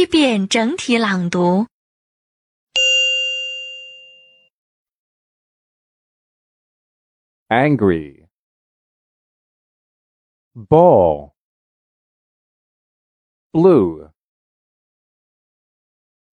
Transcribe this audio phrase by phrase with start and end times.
[0.00, 1.66] 一遍整体朗读。
[7.48, 8.26] angry
[10.54, 11.34] ball
[13.52, 14.10] blue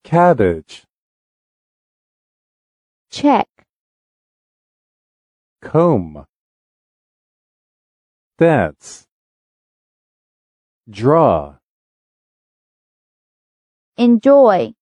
[0.04, 0.84] cabbage
[3.12, 3.48] check,
[5.62, 6.26] comb
[8.38, 9.06] dance
[10.90, 11.57] draw
[13.99, 14.73] enjoy,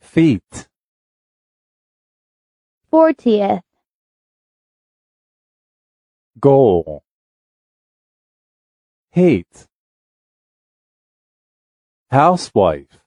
[0.00, 0.68] feet.
[2.92, 3.62] 40th,
[6.38, 7.02] goal.
[9.10, 9.66] Hate.
[12.10, 13.00] Housewife.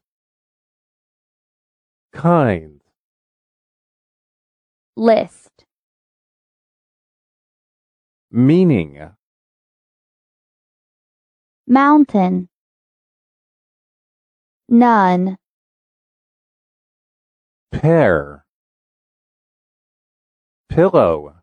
[2.11, 2.81] Kind.
[4.97, 5.65] List,
[8.31, 9.11] meaning.
[11.67, 12.49] Mountain,
[14.69, 15.37] none,
[17.71, 18.45] pear.
[20.69, 21.35] Pillow.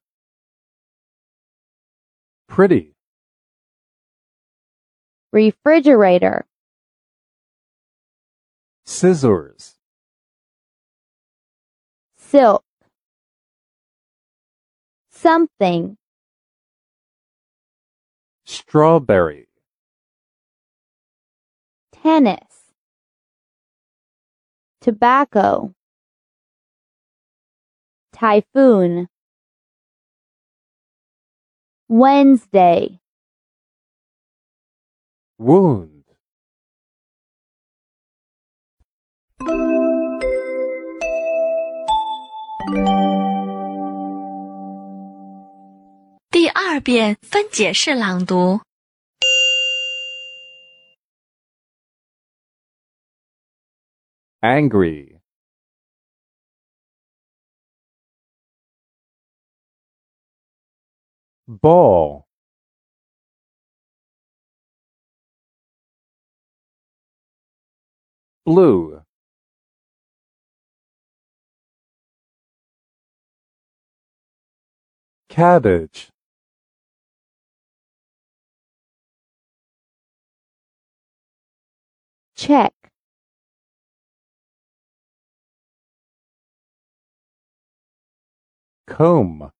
[2.48, 2.94] Pretty.
[5.32, 6.46] Refrigerator,
[8.84, 9.74] scissors.
[12.16, 12.64] Silk,
[15.10, 15.96] something,
[18.44, 19.48] strawberry.
[21.92, 22.53] Tennis,
[24.84, 25.72] tobacco,
[28.12, 29.08] typhoon,
[31.88, 33.00] Wednesday,
[35.38, 36.04] wound
[54.44, 55.18] angry.
[61.48, 62.26] Ball.
[68.44, 69.00] Blue.
[75.30, 76.10] Cabbage.
[82.36, 82.83] Check,
[88.86, 89.50] comb.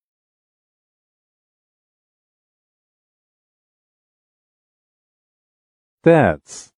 [6.03, 6.75] Dance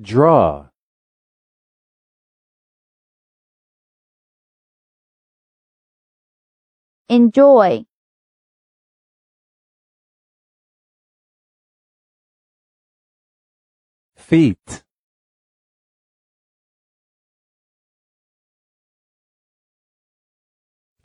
[0.00, 0.68] draw.
[7.08, 7.84] Enjoy,
[14.16, 14.84] feet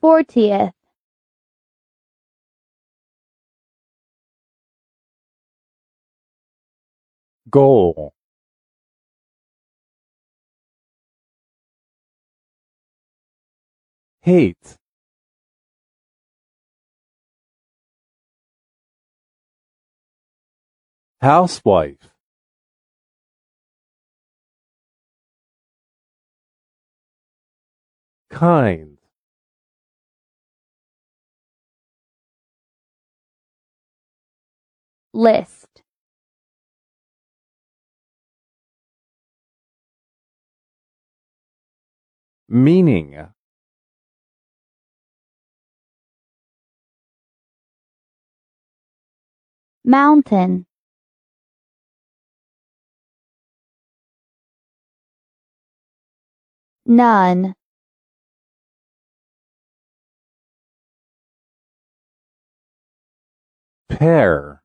[0.06, 0.72] fortieth,
[7.50, 8.14] goal.
[14.22, 14.78] Hate.
[21.22, 22.12] Housewife.
[28.30, 28.95] Kind
[35.16, 35.82] list,
[42.50, 43.30] meaning.
[49.86, 50.66] Mountain,
[56.86, 57.56] none,
[63.90, 64.62] pear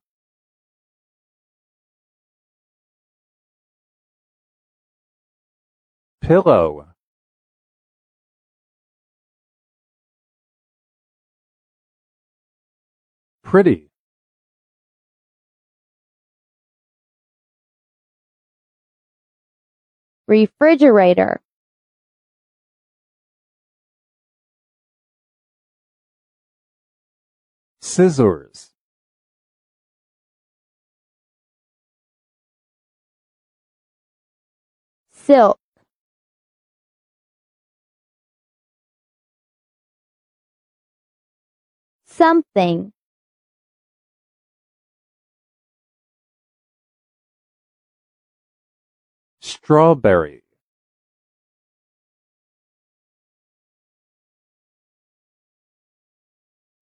[6.21, 6.87] pillow.
[13.43, 13.91] Pretty.
[20.27, 21.43] Refrigerator,
[27.81, 28.71] scissors.
[35.13, 35.60] Silk,
[42.11, 42.93] something.
[49.41, 50.43] Strawberry.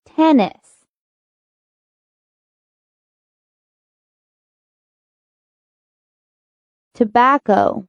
[0.07, 0.85] Tennis.
[6.95, 7.87] Tobacco.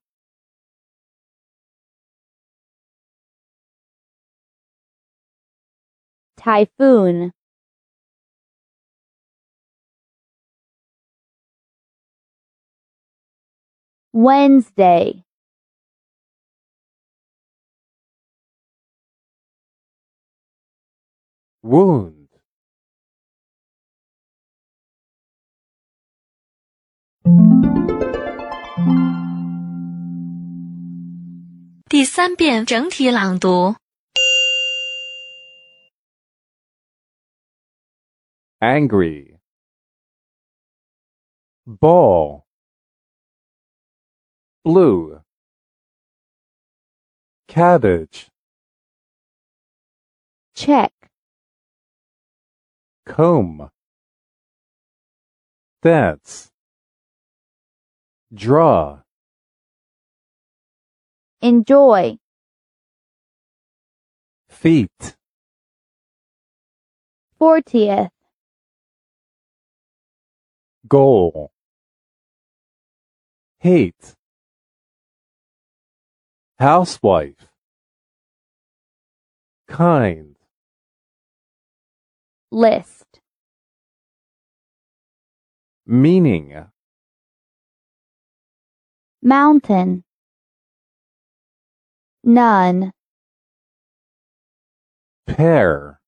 [6.39, 7.31] Typhoon,
[14.13, 15.25] Wednesday,
[21.62, 22.30] wound,
[31.89, 33.75] 第三遍整体朗读。
[38.62, 39.40] Angry,
[41.66, 42.46] ball,
[44.66, 45.22] blue,
[47.48, 48.28] cabbage,
[50.54, 50.92] check,
[53.06, 53.70] comb,
[55.82, 56.52] dance,
[58.34, 59.00] draw,
[61.42, 62.18] enjoy,
[64.50, 65.16] feet,
[67.38, 68.12] fortieth,
[70.88, 71.52] goal,
[73.60, 74.16] hate,
[76.58, 77.48] housewife,
[79.68, 80.36] kind,
[82.52, 83.20] list,
[85.86, 86.66] meaning,
[89.22, 90.04] mountain,
[92.24, 92.92] none,
[95.28, 96.00] pear,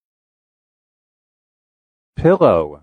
[2.15, 2.81] pillow,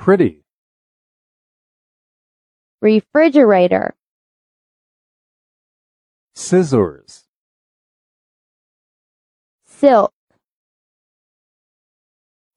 [0.00, 0.42] pretty,
[2.80, 3.94] refrigerator,
[6.34, 7.24] scissors,
[9.66, 10.14] silk,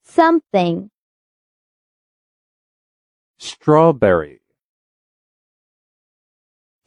[0.04, 0.90] something,
[3.38, 4.40] strawberry,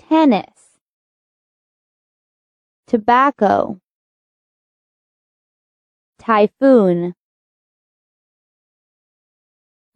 [0.09, 0.79] tennis,
[2.87, 3.79] tobacco,
[6.17, 7.13] typhoon,